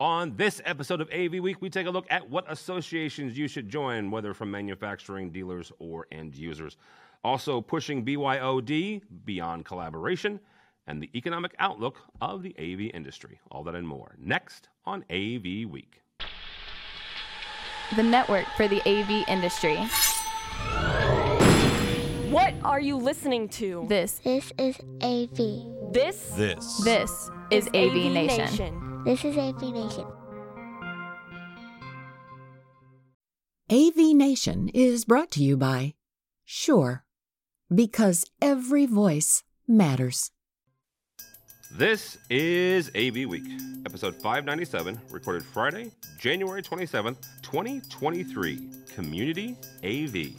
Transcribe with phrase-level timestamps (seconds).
[0.00, 3.68] On this episode of AV Week, we take a look at what associations you should
[3.68, 6.76] join, whether from manufacturing, dealers, or end users.
[7.24, 10.38] Also, pushing BYOD beyond collaboration
[10.86, 13.40] and the economic outlook of the AV industry.
[13.50, 16.00] All that and more next on AV Week.
[17.96, 19.78] The network for the AV industry.
[22.30, 23.84] What are you listening to?
[23.88, 25.92] This, This is AV.
[25.92, 26.84] This This.
[26.84, 28.87] this is, AV, Nation.
[29.08, 30.04] This is AV Nation.
[33.70, 35.94] AV Nation is brought to you by
[36.44, 37.04] Shure,
[37.74, 40.30] because every voice matters.
[41.72, 43.48] This is AV Week,
[43.86, 48.70] episode 597, recorded Friday, January 27th, 2023.
[48.94, 50.38] Community AV.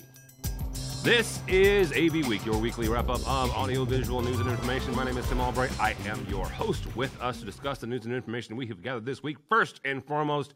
[1.03, 4.93] This is AV Week, your weekly wrap up of audio, visual news, and information.
[4.93, 5.71] My name is Tim Albright.
[5.79, 9.05] I am your host with us to discuss the news and information we have gathered
[9.05, 9.37] this week.
[9.47, 10.55] First and foremost,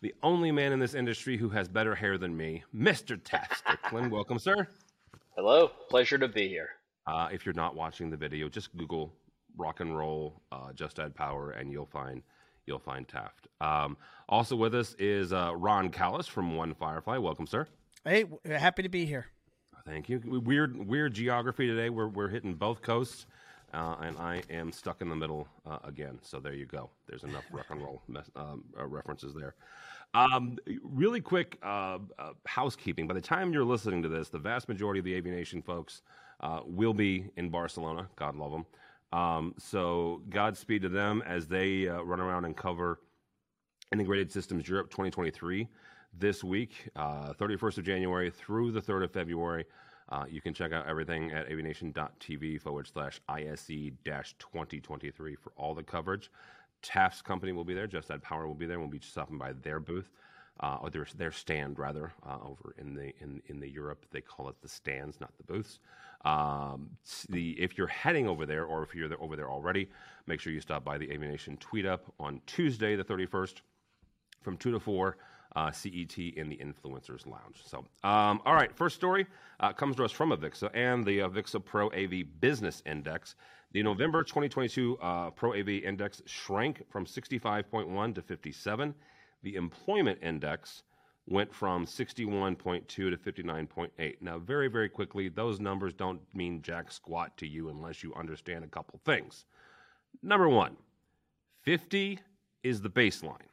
[0.00, 3.16] the only man in this industry who has better hair than me, Mr.
[3.22, 4.10] Taft Strickland.
[4.10, 4.66] Welcome, sir.
[5.36, 6.70] Hello, pleasure to be here.
[7.06, 9.14] Uh, if you're not watching the video, just Google
[9.56, 12.22] rock and roll uh, just add power and you'll find
[12.66, 13.46] you'll find Taft.
[13.60, 13.96] Um,
[14.28, 17.18] also with us is uh, Ron Callis from One Firefly.
[17.18, 17.68] Welcome, sir.
[18.04, 19.26] Hey, happy to be here.
[19.86, 20.20] Thank you.
[20.44, 21.90] Weird weird geography today.
[21.90, 23.26] We're we're hitting both coasts,
[23.72, 26.18] uh, and I am stuck in the middle uh, again.
[26.22, 26.90] So there you go.
[27.06, 29.54] There's enough rock and roll mes- um, uh, references there.
[30.12, 33.06] Um, really quick uh, uh, housekeeping.
[33.06, 36.02] By the time you're listening to this, the vast majority of the AV Nation folks
[36.64, 38.08] will be in Barcelona.
[38.16, 38.66] God love them.
[39.12, 42.98] Um, so Godspeed to them as they run around and cover
[43.92, 45.68] Integrated Systems Europe 2023
[46.18, 49.64] this week, uh, 31st of January through the 3rd of February.
[50.08, 53.66] Uh, you can check out everything at avnation.tv forward slash ISE
[54.04, 56.30] 2023 for all the coverage.
[56.82, 57.86] Taft's company will be there.
[57.86, 58.78] Just Add Power will be there.
[58.78, 60.08] We'll be stopping by their booth,
[60.60, 64.06] uh, or their, their stand rather, uh, over in the in in the Europe.
[64.12, 65.80] They call it the stands, not the booths.
[66.24, 66.90] Um,
[67.28, 69.88] the if you're heading over there, or if you're there, over there already,
[70.26, 73.62] make sure you stop by the AV Nation Tweet Up on Tuesday, the 31st
[74.42, 75.16] from 2 to 4
[75.56, 77.62] uh, CET in the Influencers Lounge.
[77.64, 79.26] So, um, all right, first story
[79.58, 83.34] uh, comes to us from Avixa and the Avixa Pro AV Business Index.
[83.72, 88.94] The November 2022 uh, Pro AV Index shrank from 65.1 to 57.
[89.42, 90.82] The Employment Index
[91.26, 94.14] went from 61.2 to 59.8.
[94.20, 98.62] Now, very, very quickly, those numbers don't mean jack squat to you unless you understand
[98.62, 99.46] a couple things.
[100.22, 100.76] Number one,
[101.62, 102.20] 50
[102.62, 103.48] is the baseline.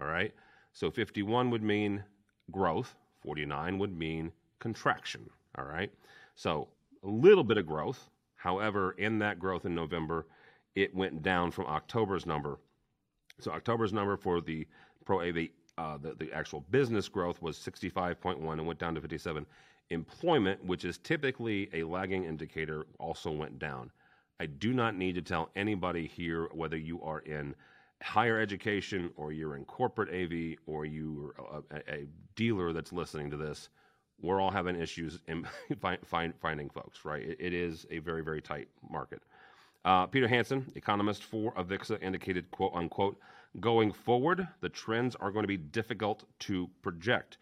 [0.00, 0.32] All right.
[0.72, 2.04] So 51 would mean
[2.50, 5.28] growth, 49 would mean contraction.
[5.56, 5.92] All right.
[6.34, 6.68] So
[7.02, 8.08] a little bit of growth.
[8.36, 10.26] However, in that growth in November,
[10.74, 12.58] it went down from October's number.
[13.40, 14.66] So October's number for the
[15.04, 19.46] Pro AV, uh, the, the actual business growth was 65.1 and went down to 57.
[19.90, 23.90] Employment, which is typically a lagging indicator, also went down.
[24.40, 27.54] I do not need to tell anybody here whether you are in
[28.02, 31.34] higher education or you're in corporate AV or you're
[31.70, 33.68] a, a, dealer that's listening to this.
[34.20, 35.46] We're all having issues in
[35.80, 37.22] find, find, finding folks, right?
[37.22, 39.22] It, it is a very, very tight market.
[39.84, 43.18] Uh, Peter Hansen, economist for Avixa, indicated, quote unquote,
[43.60, 47.38] going forward, the trends are going to be difficult to project.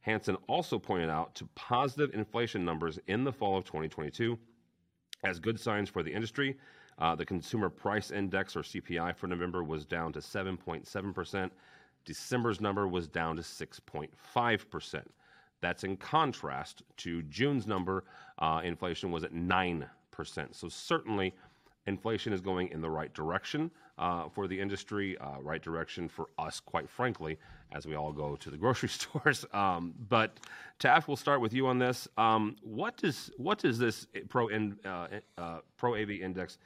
[0.00, 4.38] Hansen also pointed out to positive inflation numbers in the fall of 2022
[5.24, 6.56] as good signs for the industry.
[6.98, 11.50] Uh, the Consumer Price Index, or CPI, for November was down to 7.7%.
[12.04, 15.02] December's number was down to 6.5%.
[15.60, 18.04] That's in contrast to June's number.
[18.38, 19.86] Uh, inflation was at 9%.
[20.52, 21.34] So, certainly,
[21.86, 26.60] inflation is going in the right direction uh, for the industry, right direction for us,
[26.60, 27.38] quite frankly,
[27.72, 29.44] as we all go to the grocery stores.
[29.52, 30.38] Um, but
[30.78, 32.08] Taft, we'll start with you on this.
[32.16, 33.30] Um, what does
[33.78, 36.58] this pro AV index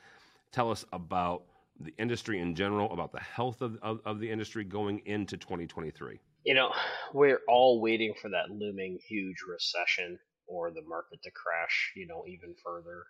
[0.53, 1.45] tell us about
[1.81, 6.19] the industry in general, about the health of, of, of the industry going into 2023?
[6.45, 6.73] You know,
[7.13, 12.25] we're all waiting for that looming huge recession or the market to crash, you know,
[12.27, 13.05] even further.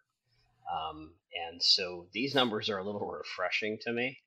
[0.73, 1.13] Um,
[1.49, 4.19] and so these numbers are a little refreshing to me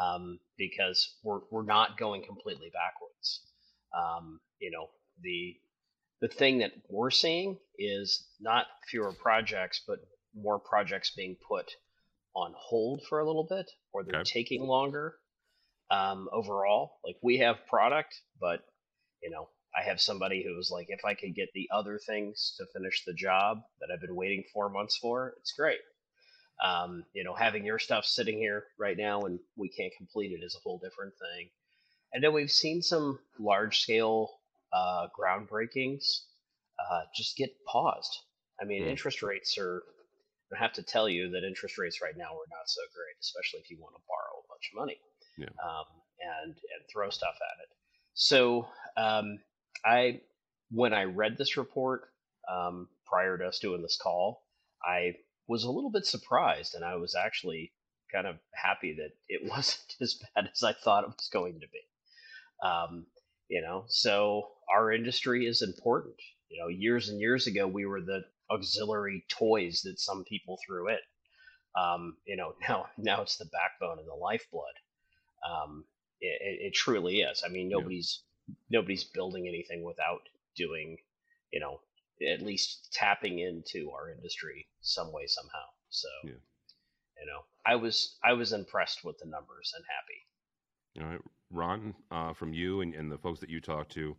[0.00, 3.40] um, because we're, we're not going completely backwards.
[3.96, 4.88] Um, you know,
[5.22, 5.56] the
[6.20, 9.98] the thing that we're seeing is not fewer projects, but
[10.36, 11.74] more projects being put
[12.34, 14.24] on hold for a little bit, or they're Okay.
[14.24, 15.16] taking longer.
[15.90, 18.64] Um, overall, like we have product, but
[19.22, 22.54] you know, I have somebody who was like, if I could get the other things
[22.58, 25.80] to finish the job that I've been waiting four months for, it's great.
[26.64, 30.44] Um, you know, having your stuff sitting here right now and we can't complete it
[30.44, 31.50] is a whole different thing.
[32.14, 34.30] and then we've seen some large scale
[34.72, 36.20] uh, groundbreakings
[36.80, 38.16] uh, just get paused.
[38.60, 38.90] I mean, Hmm.
[38.90, 39.82] interest rates are.
[40.54, 43.60] I have to tell you that interest rates right now are not so great, especially
[43.60, 44.98] if you want to borrow a bunch of money
[45.38, 45.52] Yeah.
[45.64, 45.84] um,
[46.20, 47.68] and and throw stuff at it.
[48.14, 49.38] So um,
[49.84, 50.20] I,
[50.70, 52.02] when I read this report
[52.50, 54.42] um, prior to us doing this call,
[54.84, 55.16] I
[55.48, 57.72] was a little bit surprised, and I was actually
[58.12, 61.66] kind of happy that it wasn't as bad as I thought it was going to
[61.68, 62.66] be.
[62.66, 63.06] Um,
[63.48, 66.14] you know, so our industry is important.
[66.48, 70.88] You know, years and years ago, we were the auxiliary toys that some people threw
[70.88, 70.98] in.
[71.76, 74.74] Um, you know, now now it's the backbone and the lifeblood.
[75.48, 75.84] Um,
[76.20, 77.42] it, it, it truly is.
[77.44, 77.78] I mean, Yeah.
[77.78, 78.22] nobody's
[78.70, 80.22] nobody's building anything without
[80.56, 80.98] doing,
[81.52, 81.80] you know,
[82.28, 85.64] at least tapping into our industry some way somehow.
[85.90, 86.32] So, Yeah.
[87.20, 90.20] you know, I was I was impressed with the numbers and happy.
[91.00, 91.20] All right,
[91.50, 94.14] Ron, uh, from you and, and the folks that you talk to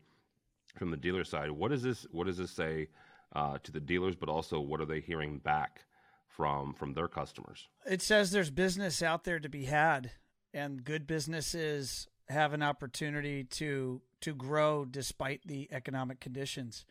[0.77, 2.88] from the dealer side, what does this what does this say
[3.33, 5.81] uh, to the dealers, but also what are they hearing back
[6.27, 7.68] from from their customers?
[7.85, 10.12] It says there's business out there to be had,
[10.53, 16.85] and good businesses have an opportunity to to grow despite the economic conditions.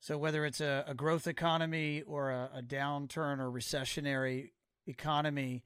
[0.00, 4.50] So whether it's a, a growth economy or a, a downturn or recessionary
[4.86, 5.64] economy,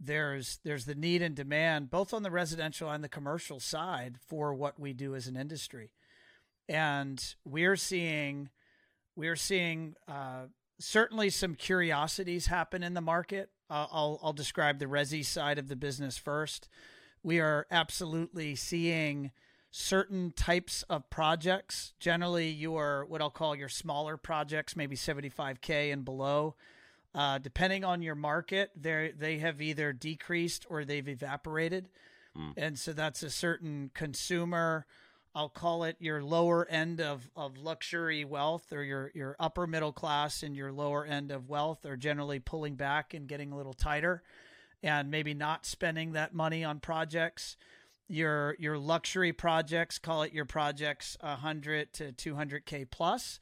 [0.00, 4.54] there's there's the need and demand both on the residential and the commercial side for
[4.54, 5.92] what we do as an industry,
[6.68, 8.48] and we're seeing
[9.16, 10.46] we're seeing uh,
[10.78, 13.50] certainly some curiosities happen in the market.
[13.70, 16.68] Uh, I'll I'll describe the resi side of the business first.
[17.22, 19.30] We are absolutely seeing
[19.70, 21.94] certain types of projects.
[21.98, 26.56] Generally, your what I'll call your smaller projects, maybe 75k and below.
[27.14, 31.88] Uh, depending on your market, they they have either decreased or they've evaporated,
[32.36, 32.54] Mm.
[32.56, 34.86] and so that's a certain consumer.
[35.34, 39.92] I'll call it your lower end of, of luxury wealth or your, your upper middle
[39.92, 43.72] class and your lower end of wealth are generally pulling back and getting a little
[43.72, 44.22] tighter
[44.82, 47.56] and maybe not spending that money on projects.
[48.08, 53.40] Your your luxury projects, call it your projects 100 to 200k plus,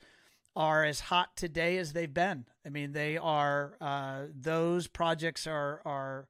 [0.55, 2.45] are as hot today as they've been.
[2.65, 6.29] I mean, they are uh, those projects are are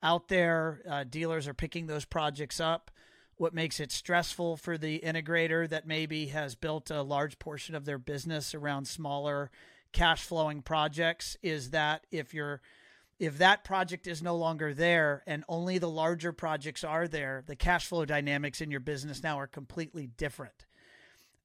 [0.00, 0.82] out there.
[0.88, 2.91] Uh, dealers are picking those projects up.
[3.36, 7.84] What makes it stressful for the integrator that maybe has built a large portion of
[7.84, 9.50] their business around smaller
[9.92, 12.60] cash flowing projects is that if you're
[13.18, 17.54] if that project is no longer there and only the larger projects are there, the
[17.54, 20.66] cash flow dynamics in your business now are completely different.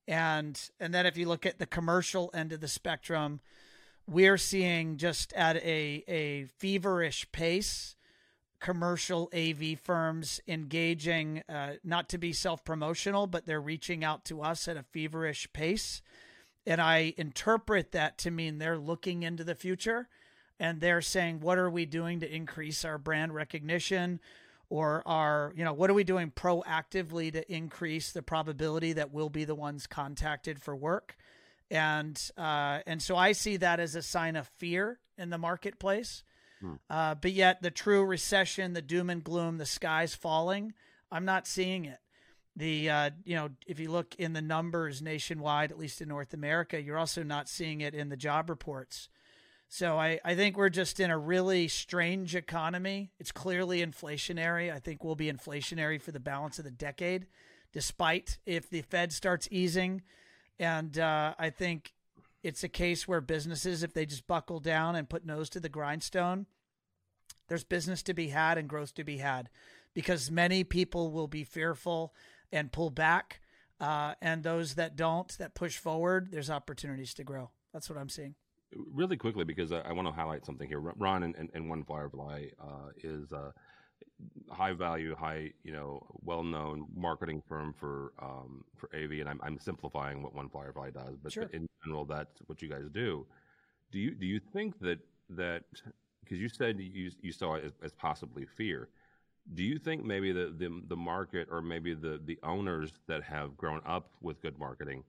[0.08, 3.42] And and then if you look at the commercial end of the spectrum,
[4.08, 7.97] we're seeing just at a a feverish pace
[8.60, 14.42] commercial AV firms engaging, uh, not to be self promotional, but they're reaching out to
[14.42, 16.02] us at a feverish pace.
[16.66, 20.10] And I interpret that to mean they're looking into the future
[20.60, 24.20] and they're saying, what are we doing to increase our brand recognition?
[24.70, 29.30] Or are, you know, what are we doing proactively to increase the probability that we'll
[29.30, 31.16] be the ones contacted for work?
[31.70, 36.24] And uh, and so I see that as a sign of fear in the marketplace.
[36.90, 40.74] Uh, but yet, the true recession, the doom and gloom, the sky's falling.
[41.12, 42.00] I'm not seeing it.
[42.56, 46.34] The uh, you know, if you look in the numbers nationwide, at least in North
[46.34, 49.10] America, you're also not seeing it in the job reports.
[49.70, 53.12] So I, I think we're just in a really strange economy.
[53.20, 54.74] It's clearly inflationary.
[54.74, 57.28] I think we'll be inflationary for the balance of the decade,
[57.74, 60.04] despite if the Fed starts easing.
[60.58, 61.94] And uh, I think
[62.44, 65.70] it's a case where businesses, if they just buckle down and put nose to the
[65.70, 66.46] grindstone,
[67.48, 69.50] there's business to be had and growth to be had
[69.94, 72.14] because many people will be fearful
[72.52, 73.42] and pull back.
[73.80, 77.52] Uh, and those that don't, that push forward, there's opportunities to grow.
[77.74, 78.36] That's what I'm seeing.
[78.76, 80.80] Really quickly, because I, I want to highlight something here.
[80.80, 83.54] Ron and, and, and One Firefly uh, is a
[84.50, 89.40] high value, high you know, well known marketing firm for um, for AV, and I'm,
[89.44, 91.46] I'm simplifying what One Firefly does, but, Sure.
[91.46, 93.26] but in general, that's what you guys do.
[93.92, 95.00] Do you do you think that
[95.30, 95.64] that
[96.28, 98.90] because you said you you saw it as, as possibly fear?
[99.54, 103.56] Do you think maybe the, the the market or maybe the the owners that have
[103.58, 105.04] grown up with good marketing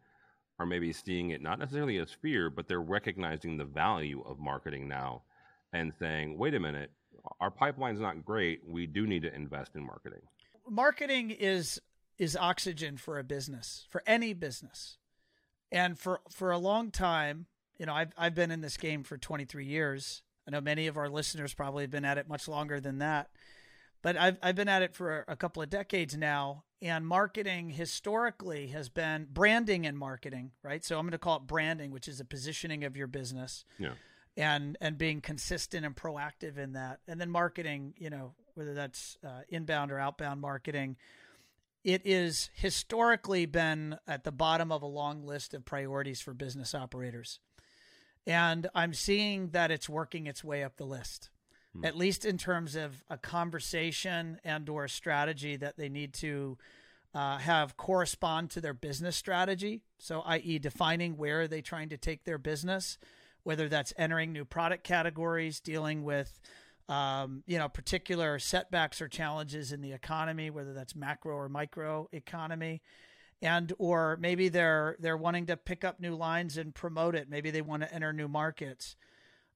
[0.59, 4.89] are maybe seeing it not necessarily as fear, but they're recognizing the value of marketing
[4.89, 5.23] now
[5.73, 6.91] and saying, wait a minute,
[7.41, 8.61] our pipeline's not great.
[8.67, 10.23] We do need to invest in marketing.
[10.69, 11.81] marketing is
[12.19, 14.99] is oxygen for a business for any business
[15.71, 17.47] and for for a long time
[17.79, 20.97] you know i've i've been in this game for 23 years i know many of
[20.97, 23.29] our listeners probably have been at it much longer than that
[24.03, 28.69] but I've I've been at it for a couple of decades now, and marketing historically
[28.69, 30.85] has been branding and marketing, right?
[30.85, 33.65] So I'm going to call it branding, which is a positioning of your business.
[33.79, 33.93] Yeah.
[34.37, 39.19] And and being consistent and proactive in that, and then marketing, you know, whether that's
[39.27, 40.97] uh, inbound or outbound marketing,
[41.83, 46.73] it is historically been at the bottom of a long list of priorities for business
[46.73, 47.41] operators.
[48.29, 51.31] And I'm seeing that it's working its way up the list,
[51.73, 51.85] hmm.
[51.85, 56.59] at least in terms of a conversation and or a strategy that they need to
[57.15, 59.81] uh, have correspond to their business strategy.
[59.99, 62.99] So, i.e., defining where are they trying to take their business,
[63.45, 66.39] whether that's entering new product categories, dealing with
[66.89, 72.09] um, you know, particular setbacks or challenges in the economy, whether that's macro or micro
[72.13, 72.81] economy,
[73.41, 77.29] and or maybe they're they're wanting to pick up new lines and promote it.
[77.29, 78.97] Maybe they want to enter new markets.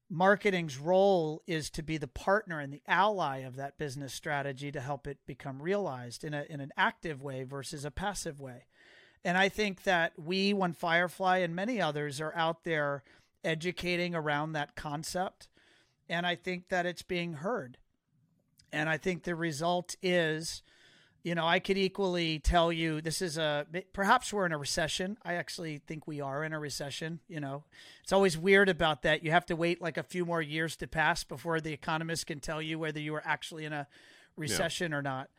[0.09, 4.81] Marketing's role is to be the partner and the ally of that business strategy to
[4.81, 8.67] help it become realized in a in an active way versus a passive way.
[9.25, 13.05] And I think that we, One Firefly, and many others are out there
[13.45, 15.49] educating around that concept
[16.13, 17.79] and I think that it's being heard.
[18.71, 20.63] And I think the result is,
[21.23, 25.17] you know, I could equally tell you this is a perhaps we're in a recession.
[25.25, 27.21] I actually think we are in a recession.
[27.29, 27.65] You know,
[28.03, 29.23] it's always weird about that.
[29.23, 32.41] You have to wait like a few more years to pass before the economist can
[32.41, 33.87] tell you whether you are actually in a
[34.37, 34.99] recession yeah.
[34.99, 35.31] or not.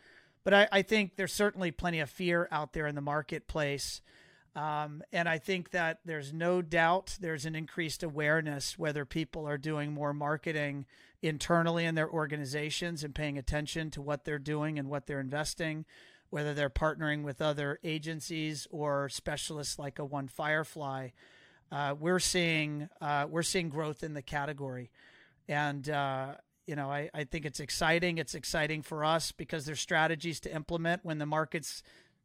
[0.46, 4.02] But I, I think there's certainly plenty of fear out there in the marketplace.
[4.55, 9.57] Um, and I think that there's no doubt there's an increased awareness whether people are
[9.57, 10.86] doing more marketing
[11.24, 15.86] internally in their organizations and paying attention to what they're doing and what they're investing,
[16.29, 21.10] whether they're partnering with other agencies or specialists like a One Firefly.
[21.72, 24.91] Uh, we're seeing uh, we're seeing growth in the category,
[25.48, 26.36] and uh,
[26.67, 28.19] you know I, I think it's exciting.
[28.19, 31.81] It's exciting for us because there's strategies to implement when the market's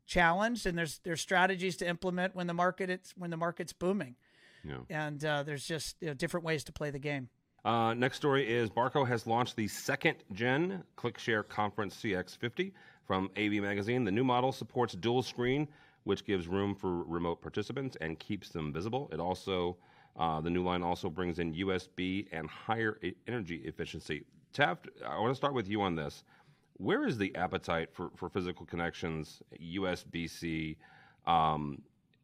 [0.08, 4.16] challenged, and there's there's strategies to implement when the market it's when the market's booming.
[4.64, 4.78] Yeah.
[4.90, 7.28] And uh, there's just you know, different ways to play the game.
[7.64, 12.72] Uh, next story is Barco has launched the second gen ClickShare Conference CX50
[13.04, 14.04] from AV Magazine.
[14.04, 15.68] The new model supports dual screen,
[16.04, 19.08] which gives room for remote participants and keeps them visible.
[19.12, 19.76] It also
[20.18, 22.98] uh, the new line also brings in USB and higher
[23.28, 24.24] energy efficiency.
[24.52, 26.24] Taft, I want to start with you on this
[26.78, 30.76] where is the appetite for, for physical connections, USB-C,
[31.26, 31.82] um,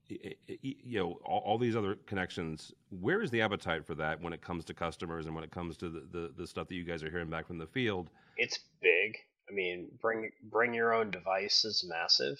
[0.08, 2.72] you know, all, all, these other connections?
[2.90, 5.76] Where is the appetite for that when it comes to customers and when it comes
[5.78, 8.10] to the, the, the stuff that you guys are hearing back from the field?
[8.36, 9.16] It's big.
[9.48, 12.38] I mean, bring bring your own device is massive.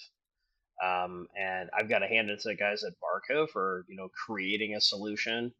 [0.83, 4.09] Um, and I've got to hand it to the guys at Barco for you know
[4.25, 5.53] creating a solution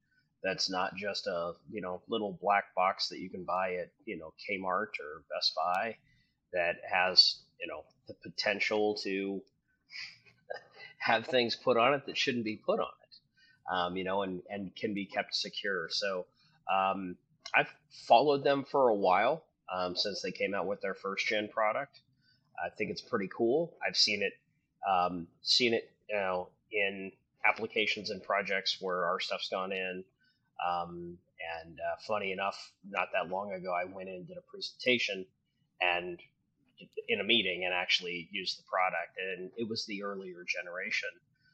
[0.44, 4.18] that's not just a you know little black box that you can buy at you
[4.18, 5.96] know Kmart or Best Buy
[6.54, 9.42] that has you know the potential to
[11.00, 14.42] have things put on it that shouldn't be put on it, um, you know, and
[14.50, 15.88] and can be kept secure.
[15.90, 16.26] So
[16.74, 17.18] um,
[17.56, 17.74] I've
[18.08, 22.00] followed them for a while um, since they came out with their first gen product.
[22.64, 23.76] I think it's pretty cool.
[23.86, 24.34] I've seen it
[24.90, 27.12] um, seen it you know in
[27.46, 30.04] applications and projects where our stuff's gone in.
[30.66, 31.18] Um,
[31.64, 32.58] and uh, funny enough,
[32.90, 35.26] not that long ago, I went in and did a presentation,
[35.82, 36.20] and
[37.08, 41.10] in a meeting and actually use the product, and it was the earlier generation.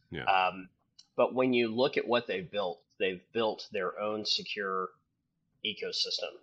[0.10, 0.24] Yeah.
[0.24, 0.70] Um,
[1.16, 4.90] but when you look at what they've built, they've built their own secure
[5.66, 6.34] ecosystem,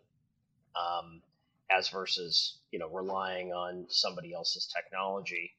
[0.76, 1.23] um,
[1.70, 5.52] as versus you know relying on somebody else's technology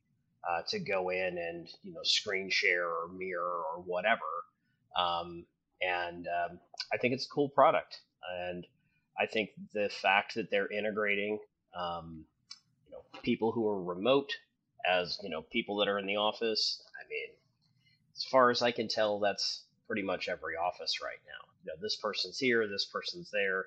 [0.49, 4.21] uh, to go in and you know screen share or mirror or whatever.
[4.95, 5.45] Um,
[5.81, 6.59] and um,
[6.93, 7.99] I think it's a cool product,
[8.47, 8.65] and
[9.19, 11.39] I think the fact that they're integrating
[11.77, 12.25] um,
[13.23, 14.31] people who are remote
[14.89, 16.81] as you know people that are in the office.
[16.99, 17.29] I mean,
[18.15, 21.47] as far as I can tell, that's pretty much every office right now.
[21.63, 23.65] You know, this person's here, this person's there.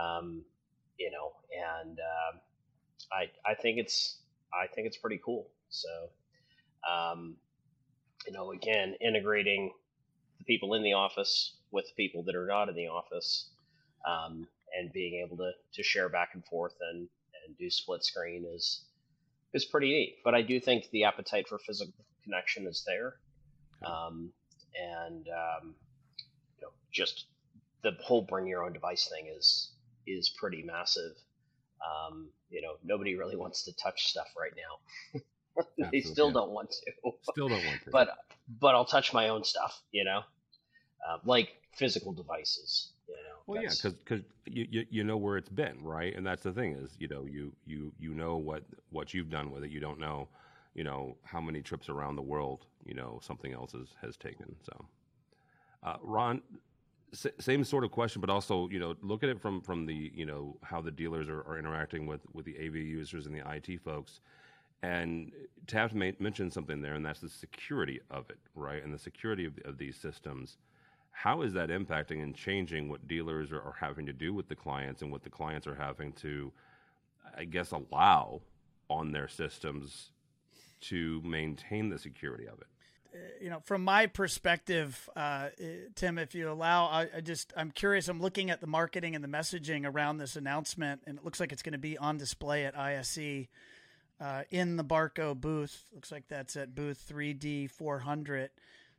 [0.00, 0.44] Um,
[0.98, 1.32] you know,
[1.82, 2.38] and uh,
[3.12, 4.18] I I think it's
[4.52, 5.48] I think it's pretty cool.
[5.68, 5.88] So,
[6.90, 7.36] um,
[8.26, 9.72] you know, again, integrating
[10.38, 13.50] the people in the office with the people that are not in the office,
[14.06, 14.46] um,
[14.78, 17.08] and being able to to share back and forth and
[17.46, 18.84] and do split screen is
[19.52, 20.16] is pretty neat.
[20.24, 23.14] But I do think the appetite for physical connection is there,
[23.84, 24.30] um,
[24.78, 25.74] and um,
[26.58, 27.26] you know, just
[27.82, 29.72] the whole bring your own device thing is
[30.06, 31.12] is pretty massive.
[31.84, 35.20] Um, you know, nobody really wants to touch stuff right now.
[35.90, 37.12] they still don't want to.
[37.30, 37.90] Still don't want to.
[37.92, 38.10] but
[38.60, 39.80] but I'll touch my own stuff.
[39.92, 40.20] You know,
[41.08, 42.92] uh, like physical devices.
[43.08, 46.14] You know, Well, yeah, That's- because you, you you know where it's been, right?
[46.16, 49.50] And that's the thing is, you know, you you you know what what you've done
[49.50, 49.70] with it.
[49.70, 50.28] You don't know,
[50.74, 54.56] you know, how many trips around the world, you know, something else has has taken.
[54.64, 54.86] So,
[55.82, 56.42] uh, Ron,
[57.38, 60.26] same sort of question, but also, you know, look at it from from the you
[60.26, 63.80] know how the dealers are, are interacting with with the AV users and the IT
[63.82, 64.20] folks.
[64.82, 65.32] And
[65.66, 68.82] Taft mentioned something there, and that's the security of it, right?
[68.84, 70.58] And the security of, of these systems.
[71.16, 74.54] How is that impacting and changing what dealers are, are having to do with the
[74.54, 76.52] clients and what the clients are having to,
[77.36, 78.42] I guess, allow
[78.90, 80.10] on their systems
[80.82, 82.66] to maintain the security of it?
[83.40, 85.48] you know, from my perspective, uh,
[85.94, 88.08] Tim, if you allow, I, I just I'm curious.
[88.08, 91.52] I'm looking at the marketing and the messaging around this announcement, and it looks like
[91.52, 93.46] it's going to be on display at ISE
[94.20, 95.84] uh, in the Barco booth.
[95.94, 98.50] Looks like that's at booth 3D 400.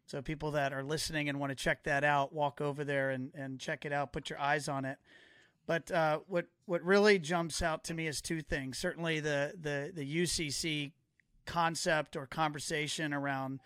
[0.08, 3.30] So people that are listening and want to check that out, walk over there and,
[3.36, 4.14] and check it out.
[4.14, 4.98] Put your eyes on it.
[5.68, 8.78] But uh, what what really jumps out to me is two things.
[8.78, 10.94] Certainly the the the UCC
[11.46, 13.60] concept or conversation around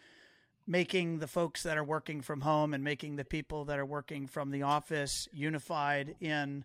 [0.65, 4.25] making the folks that are working from home and making the people that are working
[4.25, 6.63] from the office unified in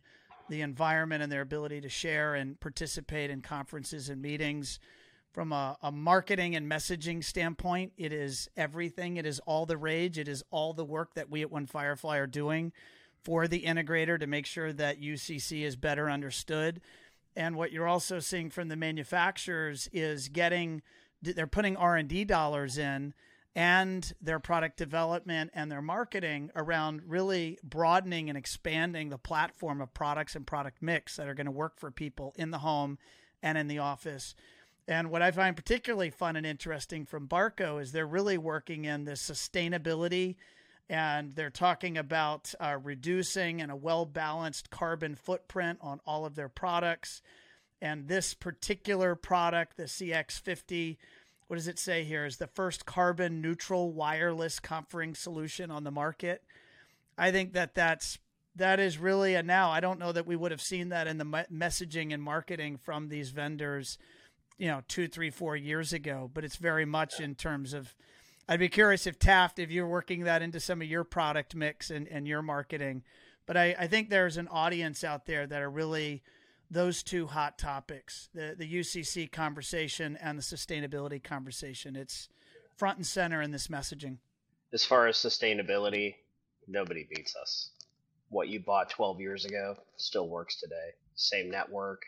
[0.48, 4.78] the environment and their ability to share and participate in conferences and meetings.
[5.36, 9.18] From a, a, marketing and messaging standpoint, it is everything.
[9.18, 10.16] It is all the rage.
[10.16, 12.72] It is all the work that we at One Firefly are doing
[13.22, 16.80] for the integrator to make sure that UCC is better understood.
[17.36, 20.80] And what you're also seeing from the manufacturers is getting
[21.20, 23.12] they're putting R&D dollars in
[23.54, 29.92] and their product development and their marketing around really broadening and expanding the platform of
[29.92, 32.96] products and product mix that are going to work for people in the home
[33.42, 34.34] and in the office.
[34.88, 39.04] And what I find particularly fun and interesting from Barco is they're really working in
[39.04, 40.36] this sustainability
[40.88, 46.36] and they're talking about uh, reducing and a well balanced carbon footprint on all of
[46.36, 47.22] their products.
[47.82, 50.96] And this particular product, the CX50,
[51.48, 52.24] what does it say here?
[52.24, 56.42] Is the first carbon neutral wireless conferencing solution on the market.
[57.18, 58.18] I think that that's
[58.54, 59.70] that is really a now.
[59.70, 63.08] I don't know that we would have seen that in the messaging and marketing from
[63.08, 63.98] these vendors,
[64.58, 66.30] you know, two, three, four years ago.
[66.32, 67.94] But it's very much in terms of.
[68.48, 71.90] I'd be curious if Taft, if you're working that into some of your product mix
[71.90, 73.02] and, and your marketing.
[73.44, 76.22] But I, I think there's an audience out there that are really
[76.70, 81.96] those two hot topics the, the UCC conversation and the sustainability conversation.
[81.96, 82.28] It's
[82.76, 84.18] front and center in this messaging.
[84.72, 86.16] As far as sustainability,
[86.66, 87.70] nobody beats us.
[88.28, 90.90] What you bought 12 years ago still works today.
[91.14, 92.02] Same network,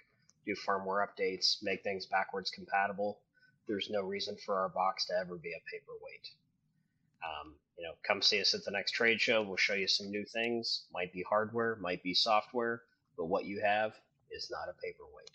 [0.49, 3.21] do firmware updates, make things backwards compatible.
[3.67, 6.29] There's no reason for our box to ever be a paperweight.
[7.23, 9.43] Um, you know, come see us at the next trade show.
[9.43, 10.87] We'll show you some new things.
[10.93, 12.83] Might be hardware, might be software,
[13.17, 13.93] but what you have
[14.31, 15.31] is not a paperweight.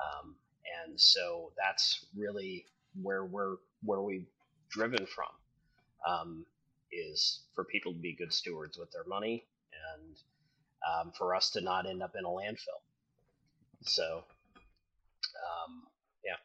[0.00, 0.36] Um,
[0.84, 2.66] and so that's really
[3.02, 4.26] where we're where we've
[4.70, 5.26] driven from
[6.08, 6.46] um,
[6.92, 9.44] is for people to be good stewards with their money
[9.94, 10.16] and
[10.88, 12.80] um, for us to not end up in a landfill.
[13.82, 14.24] So
[15.40, 15.82] um,
[16.24, 16.36] yeah,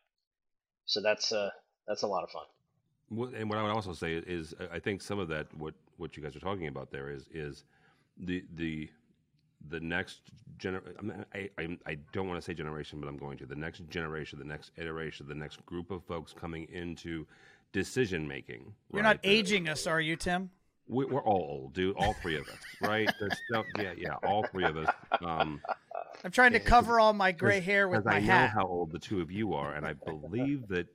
[0.86, 1.50] so that's uh,
[1.88, 2.44] that's a lot of fun.
[3.10, 6.18] Well, and what I would also say is, I think some of that what what
[6.18, 7.64] you guys are talking about there is is
[8.18, 8.90] the the
[9.70, 10.22] the next
[10.58, 11.26] generation.
[11.34, 14.40] I, I I don't want to say generation, but I'm going to the next generation,
[14.40, 17.26] the next iteration, the next group of folks coming into
[17.72, 18.74] decision making.
[18.92, 19.10] You're right?
[19.10, 20.50] not aging us, are you, Tim?
[20.88, 21.96] We, we're all old, dude.
[21.98, 23.10] All three of us, right?
[23.20, 24.88] There's no, yeah, yeah, all three of us.
[25.26, 25.60] Um,
[26.24, 28.54] I'm trying to cover all my gray hair with my I hat.
[28.56, 30.88] know how old the two of you are, and I believe that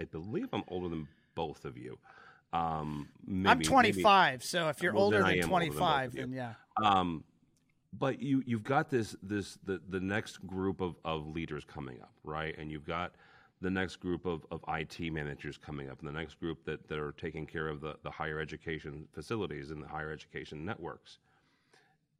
[0.00, 1.98] I believe I'm older than both of you.
[2.52, 6.32] Um, maybe, I'm 25, so if you're Well, older than am older than 25, then
[6.32, 6.54] yeah.
[6.82, 7.24] Um,
[7.98, 12.12] but you you've got this this the the next group of of leaders coming up,
[12.24, 12.56] right?
[12.58, 13.14] And you've got
[13.60, 16.98] the next group of, of IT managers coming up, and the next group that, that
[16.98, 21.18] are taking care of the, the higher education facilities and the higher education networks.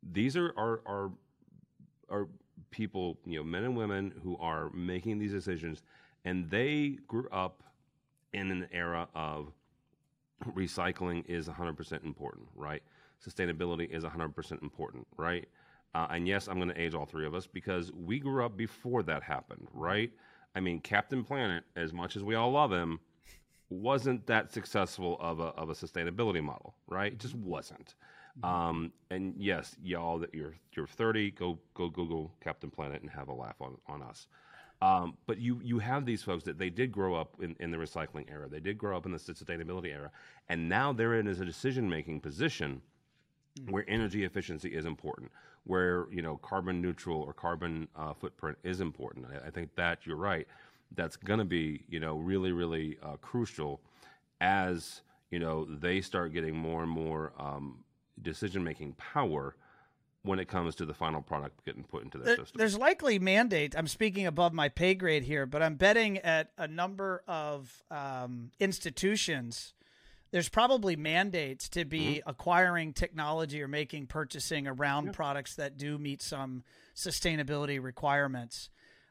[0.03, 1.11] These are, are are
[2.09, 2.29] are
[2.71, 5.83] people, you know, men and women who are making these decisions,
[6.25, 7.63] and they grew up
[8.33, 9.53] in an era of
[10.55, 12.83] recycling is 100% important, right?
[13.25, 15.47] Sustainability is 100% important, right?
[15.95, 18.57] Uh, and yes, I'm going to age all three of us because we grew up
[18.57, 20.11] before that happened, right?
[20.55, 23.01] I mean, Captain Planet, as much as we all love him,
[23.69, 27.13] wasn't that successful of a of a sustainability model, right?
[27.13, 27.95] It just wasn't.
[28.43, 33.29] Um, and yes, y'all that you're you're 30, go go Google Captain Planet and have
[33.29, 34.27] a laugh on on us.
[34.81, 37.77] Um, but you you have these folks that they did grow up in, in the
[37.77, 40.11] recycling era, they did grow up in the sustainability era,
[40.49, 42.83] and now they're in as a decision making position
[43.69, 45.31] where energy efficiency is important,
[45.65, 49.27] where you know carbon neutral or carbon uh, footprint is important.
[49.27, 50.49] I, I, think that you're right.
[50.97, 53.81] That's going to be you know really really uh, crucial
[54.41, 57.85] as you know they start getting more and more um,
[58.23, 59.57] decision making power
[60.25, 62.59] when it comes to the final product getting put into their there, system.
[62.59, 63.75] There's likely mandate.
[63.77, 68.53] I'm speaking above my pay grade here, but I'm betting at a number of um,
[68.61, 69.75] institutions.
[70.31, 72.31] There's probably mandates to be mm-hmm.
[72.31, 75.13] acquiring technology or making purchasing around yeah.
[75.13, 76.63] products that do meet some
[76.95, 78.71] sustainability requirements.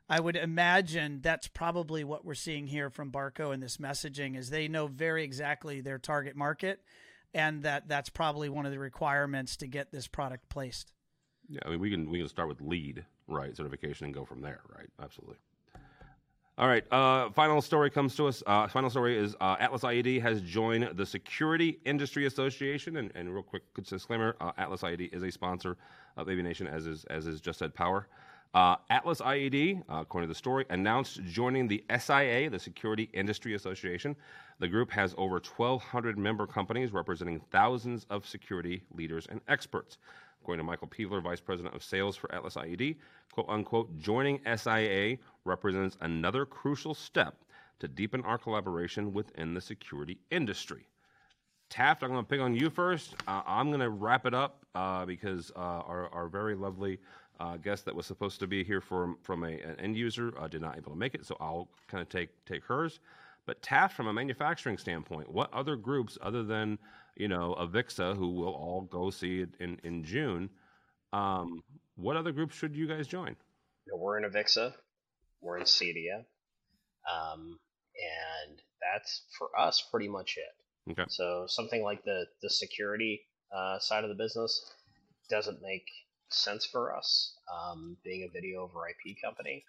[0.10, 4.50] I would imagine that's probably what we're seeing here from Barco in this messaging is
[4.50, 6.82] they know very exactly their target market
[7.34, 10.92] and that that's probably one of the requirements to get this product placed.
[11.50, 14.42] Yeah, I mean we can we can start with LEED right certification and go from
[14.42, 14.88] there, right?
[15.02, 15.38] Absolutely.
[16.58, 16.84] All right.
[16.92, 18.44] Uh, final story comes to us.
[18.46, 22.98] Uh, final story is uh, Atlas IED has joined the Security Industry Association.
[22.98, 25.78] And, and real quick disclaimer: uh, Atlas IED is a sponsor
[26.18, 28.08] of AV Nation, as is as is Just Add Power.
[28.54, 33.56] Uh, Atlas IED, uh, according to the story, announced joining the SIA, the Security Industry
[33.56, 34.16] Association.
[34.60, 39.98] The group has over 1,200 member companies representing thousands of security leaders and experts.
[40.42, 42.98] According to Michael Peevler, Vice President of Sales for Atlas IED,
[43.32, 47.36] quote unquote, joining SIA represents another crucial step
[47.80, 50.88] to deepen our collaboration within the security industry.
[51.70, 53.16] Taft, I'm going to pick on you first.
[53.28, 57.00] Uh, I'm going to wrap it up uh, because uh, our, our, very lovely
[57.42, 60.48] uh, guest that was supposed to be here from, from a, an end user uh,
[60.48, 63.00] did not able to make it, so I'll kind of take, take hers.
[63.46, 66.78] But Taft, from a manufacturing standpoint, what other groups other than
[67.16, 70.50] you know, Avixa, who we'll all go see in in June.
[71.14, 71.64] Um,
[71.96, 73.36] what other groups should you guys join?
[73.86, 74.74] You know, we're in Avixa,
[75.42, 76.24] we're in CEDIA,
[77.12, 77.60] um,
[78.48, 80.92] and that's for us pretty much it.
[80.92, 81.06] Okay.
[81.10, 83.22] So something like the the security
[83.56, 84.74] uh, side of the business
[85.30, 85.86] doesn't make
[86.34, 89.64] sense for us, um, being a video over IP company.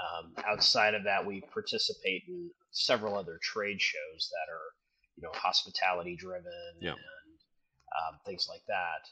[0.00, 4.74] Um, outside of that, we participate in several other trade shows that are
[5.16, 6.90] you know hospitality driven yeah.
[6.90, 7.38] and
[7.94, 9.06] um, things like that.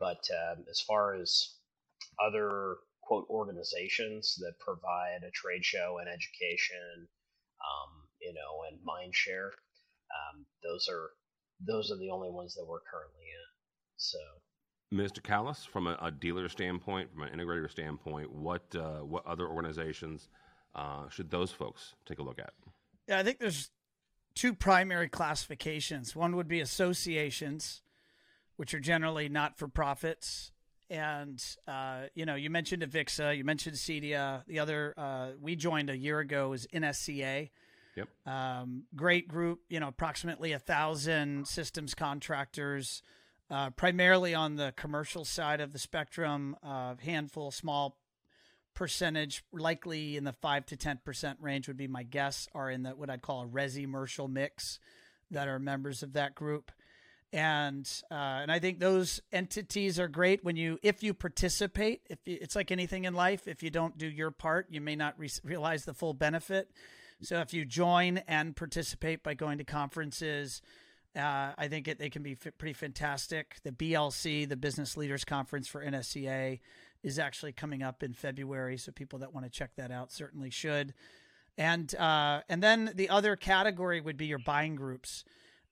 [0.00, 1.56] But um, as far as
[2.24, 7.08] other quote organizations that provide a trade show and education,
[7.60, 9.52] um, you know, and mind share,
[10.10, 11.10] um, those are
[11.60, 13.48] those are the only ones that we're currently in.
[13.96, 14.18] So.
[14.92, 15.22] Mr.
[15.22, 20.28] Callis, from a, a, dealer standpoint, from an integrator standpoint, what uh, what other organizations
[20.74, 22.52] uh, should those folks take a look at?
[23.08, 23.70] Yeah, I think there's
[24.34, 26.14] two primary classifications.
[26.14, 27.82] One would be associations,
[28.56, 30.52] which are generally not for profits.
[30.90, 34.44] And, uh, you know, you mentioned Avixa, you mentioned CEDIA.
[34.46, 37.48] The other, uh, we joined a year ago, is NSCA.
[37.96, 38.08] Yep.
[38.26, 43.02] Um, great group, you know, approximately a thousand systems contractors,
[43.52, 47.98] uh, primarily on the commercial side of the spectrum, a handful, small
[48.74, 52.82] percentage, likely in the five to ten percent range, would be my guess, are in
[52.82, 54.80] the what I'd call a resi commercial mix
[55.30, 56.72] that are members of that group.
[57.34, 62.00] And uh, and I think those entities are great when you if you participate.
[62.08, 64.96] If you, it's like anything in life, if you don't do your part, you may
[64.96, 66.70] not re- realize the full benefit.
[67.22, 70.60] So if you join and participate by going to conferences,
[71.16, 73.56] uh, I think it, they can be f- pretty fantastic.
[73.64, 76.60] The BLC, the Business Leaders Conference for NSCA,
[77.02, 78.78] is actually coming up in February.
[78.78, 80.94] So people that want to check that out certainly should.
[81.58, 85.24] And uh, and then the other category would be your buying groups.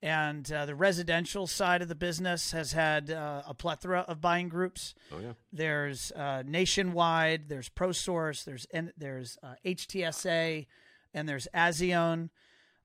[0.03, 4.49] And uh, the residential side of the business has had uh, a plethora of buying
[4.49, 4.95] groups.
[5.13, 5.33] Oh yeah.
[5.53, 7.49] There's uh, nationwide.
[7.49, 8.45] There's ProSource.
[8.45, 10.65] There's there's HTSA, uh,
[11.15, 12.31] and there's Azione.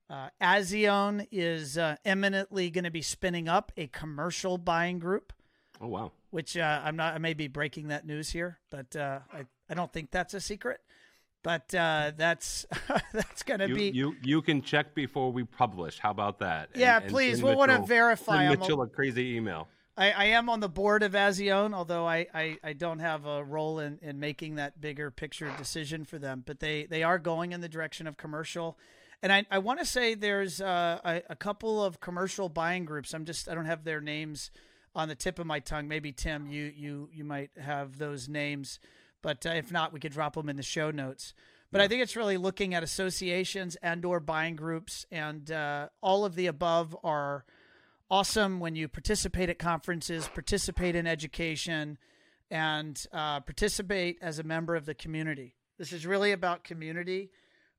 [0.10, 5.34] Uh, Azione is uh, eminently going to be spinning up a commercial buying group.
[5.82, 6.12] Oh wow!
[6.30, 7.16] Which uh, I'm not.
[7.16, 10.40] I may be breaking that news here, but uh, I I don't think that's a
[10.40, 10.80] secret.
[11.42, 12.66] But uh, that's
[13.14, 14.16] that's going to be you.
[14.24, 16.00] You can check before we publish.
[16.00, 16.70] How about that?
[16.76, 17.42] Yeah, and, please.
[17.42, 18.48] we'll want to verify.
[18.48, 19.68] Send Mitchell a, a crazy email.
[19.98, 23.42] I, I, am on the board of Azione, although I, I, I, don't have a
[23.46, 26.44] role in, in making that bigger picture decision for them.
[26.46, 28.78] But they, they are going in the direction of commercial.
[29.22, 33.14] And I, I want to say there's uh, a, a, couple of commercial buying groups.
[33.14, 34.52] I'm just I don't have their names
[34.94, 35.88] on the tip of my tongue.
[35.88, 38.80] Maybe Tim, you you you might have those names,
[39.22, 41.34] but uh, if not, we could drop them in the show notes.
[41.72, 41.86] But yeah.
[41.86, 46.48] I think it's really looking at associations and/or buying groups, and uh, all of the
[46.48, 47.46] above are
[48.10, 51.98] awesome when you participate at conferences, participate in education,
[52.52, 55.56] and uh, participate as a member of the community.
[55.78, 57.32] This is really about community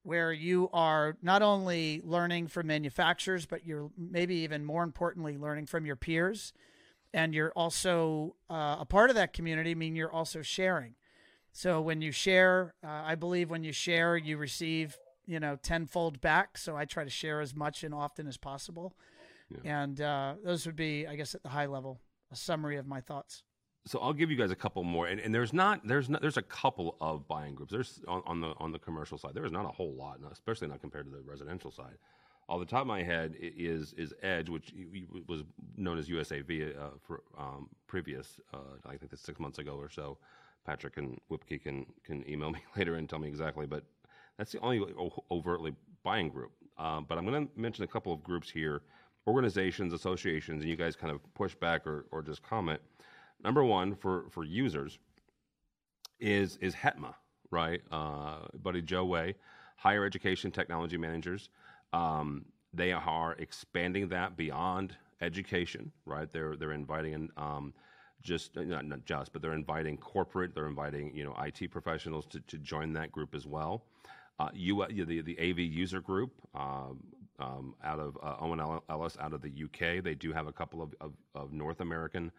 [0.07, 5.67] where you are not only learning from manufacturers, but you're maybe even more importantly learning
[5.67, 6.53] from your peers
[7.17, 10.95] and you're also uh, a part of that community, I mean you're also sharing.
[11.51, 16.21] So when you share, uh, I believe when you share, you receive, you know, tenfold
[16.21, 16.59] back.
[16.59, 18.95] So I try to share as much and often as possible.
[19.49, 19.83] Yeah.
[19.83, 23.01] And uh, those would be, I guess, at the high level, a summary of my
[23.01, 23.43] thoughts.
[23.87, 26.37] So I'll give you guys a couple more, and, and there's not there's not there's
[26.37, 27.73] a couple of buying groups.
[27.73, 30.69] There's on, on the on the commercial side, there is not a whole lot, especially
[30.69, 31.97] not compared to the residential side
[32.49, 34.73] off the top of my head is is Edge, which
[35.27, 35.43] was
[35.77, 39.91] known as USAV uh, for um, previous, uh, I think it's six months ago or
[39.91, 40.19] so.
[40.65, 43.83] Patrick and Whipkey can can email me later and tell me exactly, but
[44.39, 44.85] that's the only
[45.31, 46.53] overtly buying group.
[46.79, 48.83] Uh, but I'm going to mention a couple of groups here,
[49.27, 52.81] organizations, associations, and you guys kind of push back or, or just comment.
[53.43, 54.99] Number one for for users
[56.19, 57.15] is is HETMA,
[57.51, 57.81] right?
[57.91, 59.35] Uh, buddy Joe Way,
[59.77, 61.51] Higher Education Technology Managers.
[61.93, 66.31] Um, they are expanding that beyond education, right?
[66.33, 67.73] They're they're inviting um,
[68.23, 72.41] just not, not just, but they're inviting corporate, they're inviting you know IT professionals to,
[72.41, 73.85] to join that group as well.
[74.39, 77.01] Uh, you, the the AV user group um,
[77.39, 80.83] um, out of uh, Owen Ellis out of the UK, they do have a couple
[80.83, 82.33] of, of, of North American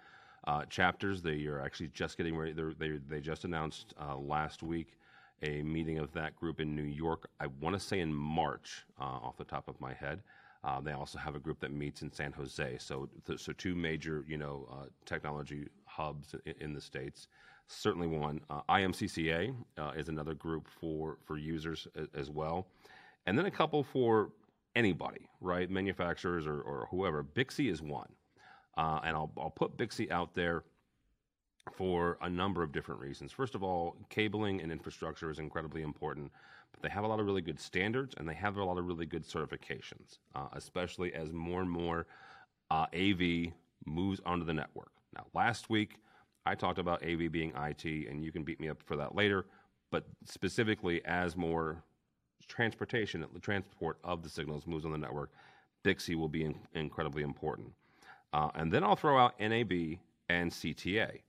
[0.48, 1.22] uh, chapters.
[1.22, 2.54] They are actually just getting ready.
[2.54, 4.94] They they just announced uh, last week
[5.44, 7.30] a meeting of that group in New York.
[7.40, 10.24] I want to say in March, uh, off the top of my head.
[10.64, 12.78] Uh, they also have a group that meets in San Jose.
[12.80, 17.28] So, th- so two major, you know, uh, technology hubs in, in, the states.
[17.68, 18.42] Certainly one.
[18.50, 19.54] Uh, IMCCA
[19.96, 22.68] is another group for for users as, as, well,
[23.28, 24.32] and then a couple for
[24.76, 25.70] anybody, right?
[25.70, 27.24] Manufacturers or, or whoever.
[27.24, 28.10] BICSI is one,
[28.78, 30.64] uh, and I'll I'll put BICSI out there
[31.74, 33.32] for a number of different reasons.
[33.32, 36.32] First of all, cabling and infrastructure is incredibly important,
[36.72, 38.86] but they have a lot of really good standards and they have a lot of
[38.86, 42.06] really good certifications, uh, especially as more and more
[42.72, 43.52] uh, AV
[43.86, 44.92] moves onto the network.
[45.16, 45.98] Now, last week,
[46.46, 49.46] I talked about AV being IT, and you can beat me up for that later,
[49.92, 51.84] but specifically as more
[52.48, 55.32] transportation, the transport of the signals moves on the network,
[55.84, 57.72] BICSI will be in, incredibly important.
[58.34, 61.22] Uh, and then I'll throw out NAB and CTA.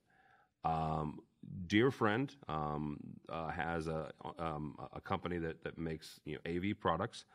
[0.65, 1.19] Um,
[1.67, 6.79] dear friend um, uh, has a um, a company that that makes you know AV
[6.79, 7.25] products.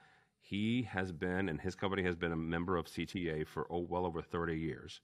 [0.40, 4.04] He has been and his company has been a member of CTA for oh, well
[4.04, 5.00] over 30 years,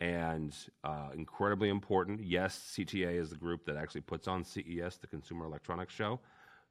[0.00, 2.22] and uh, incredibly important.
[2.22, 6.20] Yes, CTA is the group that actually puts on CES, the Consumer Electronics Show,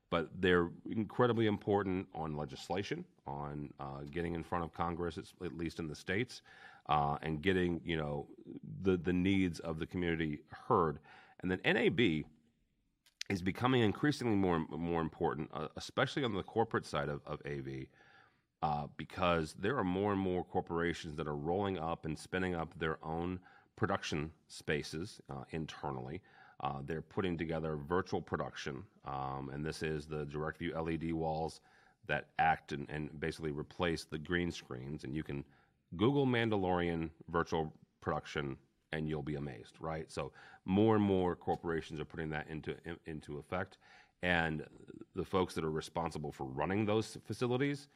[0.09, 5.79] but they're incredibly important on legislation, on uh, getting in front of Congress, at least
[5.79, 6.41] in the states,
[6.89, 8.27] uh, and getting you know
[8.81, 10.99] the the needs of the community heard.
[11.41, 12.25] And then NAB
[13.29, 17.85] is becoming increasingly more more important, uh, especially on the corporate side of, of AV,
[18.63, 22.77] uh, because there are more and more corporations that are rolling up and spinning up
[22.79, 23.39] their own
[23.75, 26.21] production spaces uh, internally.
[26.59, 31.61] Uh, they're putting together virtual production, um, and this is the direct view LED walls
[32.07, 35.43] that act and, and basically replace the green screens, and you can
[35.95, 38.57] Google Mandalorian virtual production
[38.91, 40.09] and you'll be amazed, right?
[40.11, 40.31] So
[40.65, 43.77] more and more corporations are putting that into in, into effect,
[44.23, 44.63] and
[45.15, 47.87] the folks that are responsible for running those facilities,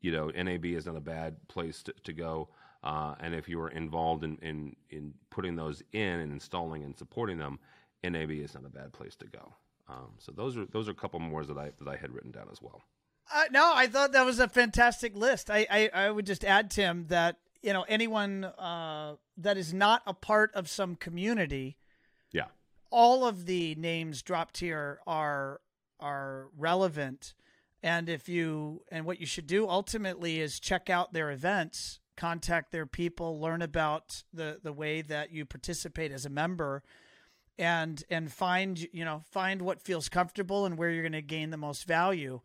[0.00, 2.48] you know, NAB is not a bad place to, to go.
[2.82, 6.96] Uh, and if you are involved in, in in putting those in and installing and
[6.96, 7.58] supporting them,
[8.02, 9.52] NAB is not a bad place to go.
[9.88, 12.32] Um, so those are those are a couple more that I that I had written
[12.32, 12.82] down as well.
[13.34, 15.50] Uh, no, I thought that was a fantastic list.
[15.50, 20.02] I, I, I would just add, Tim, that you know anyone uh, that is not
[20.06, 21.78] a part of some community,
[22.32, 22.46] yeah,
[22.90, 25.60] all of the names dropped here are
[26.00, 27.34] are relevant.
[27.82, 32.70] And if you and what you should do ultimately is check out their events, contact
[32.70, 36.82] their people, learn about the the way that you participate as a member,
[37.58, 41.50] and and find you know find what feels comfortable and where you're going to gain
[41.50, 42.40] the most value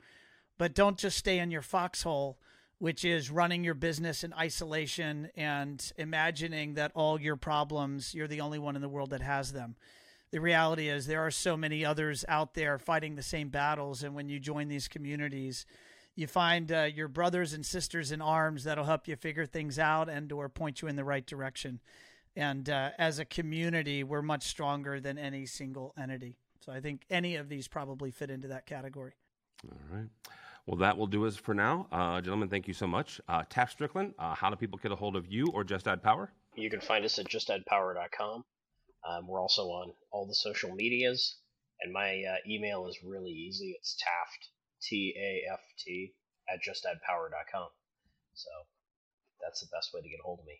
[0.57, 2.37] but don't just stay in your foxhole
[2.79, 8.41] which is running your business in isolation and imagining that all your problems you're the
[8.41, 9.75] only one in the world that has them.
[10.29, 14.13] The reality is there are so many others out there fighting the same battles and
[14.13, 15.65] when you join these communities
[16.15, 20.09] you find uh, your brothers and sisters in arms that'll help you figure things out
[20.09, 21.79] and or point you in the right direction.
[22.35, 26.37] And uh, as a community we're much stronger than any single entity.
[26.59, 29.13] So i think any of these probably fit into that category.
[29.67, 30.09] All right
[30.67, 31.87] well, that will do us for now.
[31.91, 33.21] Uh, gentlemen, thank you so much.
[33.27, 36.31] Uh, Strickland, uh, how do people get a hold of you or Just Add Power?
[36.55, 38.43] You can find us at justaddpower.com.
[39.07, 41.37] Um, we're also on all the social medias,
[41.81, 43.75] and my uh, email is really easy.
[43.77, 44.49] It's taft,
[44.81, 46.13] T A F T,
[46.49, 47.69] at justaddpower.com.
[48.33, 48.49] So
[49.41, 50.59] that's the best way to get a hold of me.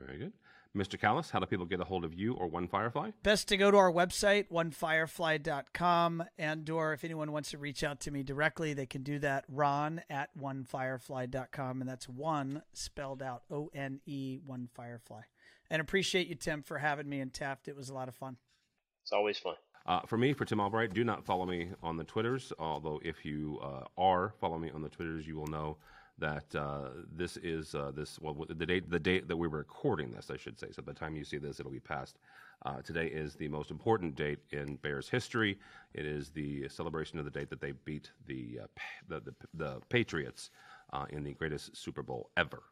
[0.00, 0.32] Very good.
[0.76, 1.00] Mr.
[1.00, 3.10] Callis, how do people get a hold of you or One Firefly?
[3.22, 8.00] Best to go to our website, onefirefly.com, and or if anyone wants to reach out
[8.00, 13.42] to me directly, they can do that, ron at onefirefly.com, and that's one spelled out
[13.50, 15.22] O-N-E, One Firefly.
[15.70, 17.68] And appreciate you, Tim, for having me in Taft.
[17.68, 18.36] It was a lot of fun.
[19.02, 19.54] It's always fun.
[19.86, 22.52] Uh, for me, for Tim Albright, do not follow me on the Twitters.
[22.58, 25.76] Although, if you uh, are follow me on the Twitters, you will know
[26.18, 30.12] that uh, this is uh, this well the date the date that we were recording
[30.12, 30.68] this, I should say.
[30.72, 32.18] So, by the time you see this, it'll be past.
[32.64, 35.58] Uh, today is the most important date in Bears history.
[35.92, 38.66] It is the celebration of the date that they beat the uh,
[39.08, 40.50] the, the, the Patriots
[41.10, 42.62] in the greatest Super Bowl ever.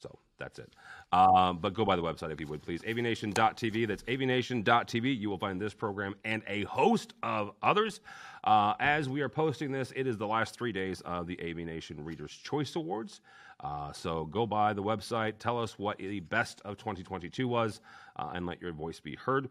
[0.00, 0.72] So that's it.
[1.12, 2.82] Um, but go by the website if you would, please.
[2.82, 3.88] Avnation.tv.
[3.88, 5.18] That's avnation.tv.
[5.18, 8.00] You will find this program and a host of others.
[8.44, 11.56] Uh, as we are posting this, it is the last three days of the AV
[11.58, 13.20] Nation Readers' Choice Awards.
[13.60, 17.80] Uh, so go by the website, tell us what the best of 2022 was,
[18.16, 19.48] uh, and let your voice be heard.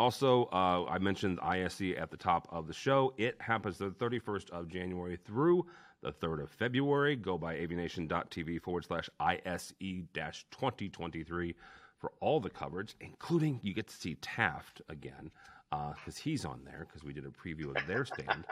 [0.00, 3.12] Also, uh, I mentioned ISE at the top of the show.
[3.18, 5.66] It happens the 31st of January through
[6.00, 7.16] the 3rd of February.
[7.16, 11.54] Go by avnation.tv forward slash ISE 2023
[11.98, 15.30] for all the coverage, including you get to see Taft again
[15.68, 18.46] because uh, he's on there because we did a preview of their stand.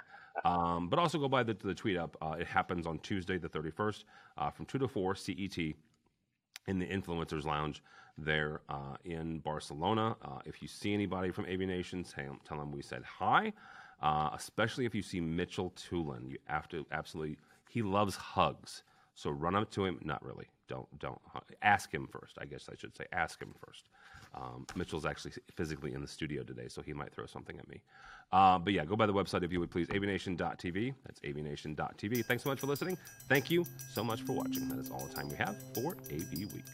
[0.45, 2.15] Um, but also go by the, the tweet up.
[2.21, 4.05] Uh, it happens on Tuesday, the 31st,
[4.37, 5.59] uh, from 2 to 4 CET
[6.69, 7.83] in the Influencers Lounge
[8.17, 10.17] there uh, in Barcelona.
[10.23, 13.53] Uh, if you see anybody from AV Nation, tell them we said hi.
[14.01, 17.37] Uh, especially if you see Mitchell Tulin, you have to absolutely.
[17.69, 19.99] He loves hugs, so run up to him.
[20.05, 20.47] Not really.
[20.69, 21.21] Don't don't
[21.63, 22.37] ask him first.
[22.39, 23.85] I guess I should say ask him first.
[24.35, 27.81] Um, Mitchell's actually physically in the studio today, so he might throw something at me.
[28.31, 30.95] Uh, but yeah, go by the website if you would please, avnation.tv.
[31.07, 32.25] That's avnation.tv.
[32.27, 32.99] Thanks so much for listening.
[33.29, 34.69] Thank you so much for watching.
[34.69, 36.65] That is all the time we have for AV Week.